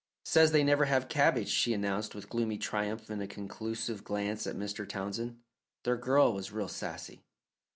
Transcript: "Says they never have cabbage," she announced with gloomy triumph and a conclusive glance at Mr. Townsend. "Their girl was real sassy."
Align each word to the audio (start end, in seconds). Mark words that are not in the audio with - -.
"Says 0.25 0.51
they 0.51 0.63
never 0.63 0.85
have 0.85 1.09
cabbage," 1.09 1.49
she 1.49 1.75
announced 1.75 2.15
with 2.15 2.27
gloomy 2.27 2.57
triumph 2.57 3.07
and 3.11 3.21
a 3.21 3.27
conclusive 3.27 4.03
glance 4.03 4.47
at 4.47 4.55
Mr. 4.57 4.89
Townsend. 4.89 5.37
"Their 5.83 5.95
girl 5.95 6.33
was 6.33 6.51
real 6.51 6.67
sassy." 6.69 7.21